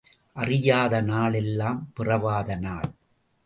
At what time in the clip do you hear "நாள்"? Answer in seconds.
1.01-1.33, 2.55-2.89